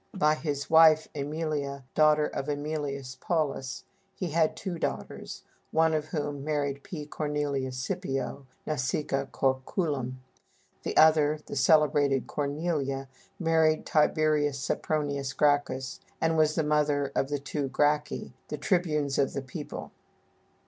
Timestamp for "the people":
19.33-19.91